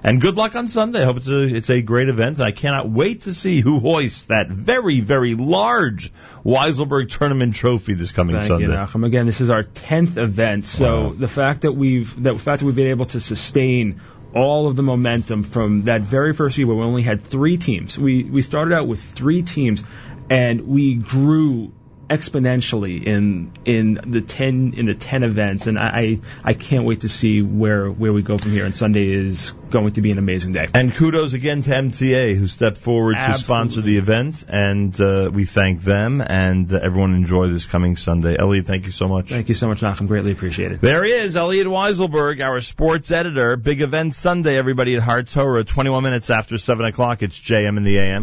And 0.06 0.20
good 0.20 0.36
luck 0.36 0.54
on 0.56 0.68
Sunday. 0.68 1.02
I 1.02 1.06
hope 1.06 1.16
it's 1.16 1.30
a 1.30 1.44
it's 1.44 1.70
a 1.70 1.82
great 1.82 2.10
event. 2.10 2.36
And 2.36 2.44
I 2.46 2.52
cannot 2.52 2.90
wait 2.90 3.22
to 3.22 3.34
see 3.34 3.62
who 3.62 3.80
hoists 3.80 4.26
that 4.26 4.50
very 4.50 5.00
very 5.00 5.34
large 5.34 6.12
Weiselberg 6.44 7.10
Tournament 7.10 7.56
trophy 7.56 7.94
this 7.94 8.12
coming 8.12 8.36
Thank 8.36 8.48
Sunday. 8.48 8.66
you, 8.66 8.72
Nachum. 8.74 9.06
Again, 9.06 9.26
this 9.26 9.40
is 9.40 9.50
our 9.50 9.64
tenth 9.64 10.18
event, 10.18 10.66
so 10.66 11.04
Wow. 11.06 11.14
the 11.18 11.30
fact 11.30 11.62
that 11.62 11.72
we've 11.72 12.22
the 12.22 12.38
fact 12.38 12.60
that 12.60 12.66
we've 12.66 12.76
been 12.76 12.88
able 12.88 13.06
to 13.06 13.22
sustain 13.22 14.02
all 14.34 14.68
of 14.68 14.76
the 14.76 14.84
momentum 14.84 15.44
from 15.44 15.84
that 15.84 16.02
very 16.02 16.34
first 16.34 16.58
year 16.58 16.68
where 16.68 16.78
we 16.78 16.84
only 16.84 17.04
had 17.04 17.22
three 17.22 17.58
teams. 17.58 17.98
We 17.98 18.24
we 18.24 18.42
started 18.42 18.74
out 18.74 18.88
with 18.88 19.02
three 19.02 19.44
teams, 19.44 19.84
and 20.30 20.68
we 20.68 20.96
grew 20.96 21.72
exponentially 22.14 23.04
in 23.04 23.52
in 23.66 24.00
the 24.06 24.22
ten 24.22 24.74
in 24.78 24.86
the 24.86 24.94
ten 24.94 25.24
events, 25.24 25.68
and 25.68 25.80
I 25.80 26.20
I 26.44 26.54
can't 26.54 26.86
wait 26.86 27.02
to 27.02 27.10
see 27.10 27.42
where 27.42 27.90
where 27.90 28.14
we 28.14 28.22
go 28.22 28.38
from 28.38 28.52
here. 28.52 28.66
And 28.66 28.76
Sunday 28.76 29.10
is 29.10 29.52
going 29.72 29.94
to 29.94 30.02
be 30.02 30.12
an 30.12 30.20
amazing 30.20 30.54
day. 30.54 30.68
And 30.74 30.94
kudos 30.94 31.34
again 31.34 31.64
to 31.64 31.72
MTA 31.72 32.36
who 32.36 32.48
stepped 32.48 32.78
forward 32.78 33.16
Absolutely. 33.16 33.40
to 33.40 33.46
sponsor 33.46 33.82
the 33.82 33.98
event, 33.98 34.46
and 34.48 35.00
uh, 35.02 35.32
we 35.34 35.46
thank 35.46 35.82
them. 35.82 36.22
And 36.22 36.72
uh, 36.72 36.80
everyone 36.82 37.16
enjoy 37.16 37.48
this 37.48 37.66
coming 37.66 37.96
Sunday. 37.96 38.38
Elliot, 38.38 38.68
thank 38.68 38.86
you 38.86 38.92
so 38.92 39.08
much. 39.08 39.30
Thank 39.30 39.50
you 39.50 39.56
so 39.56 39.68
much, 39.68 39.82
Nachum. 39.82 40.08
Greatly 40.08 40.32
appreciated. 40.32 40.80
There 40.82 41.04
he 41.04 41.12
is, 41.12 41.36
Elliot 41.36 41.68
Weiselberg, 41.68 42.40
our 42.42 42.62
sports 42.62 43.10
editor. 43.12 43.58
Big 43.58 43.82
event 43.82 44.14
Sunday, 44.14 44.58
everybody 44.58 44.96
at 44.96 45.02
Har 45.02 45.24
Torah. 45.24 45.64
21 45.64 46.04
minutes 46.04 46.30
after 46.30 46.60
7 46.60 46.86
o'clock. 46.86 47.24
It's 47.24 47.40
JM 47.40 47.78
in 47.78 47.84
the 47.84 47.98
AM. 47.98 48.22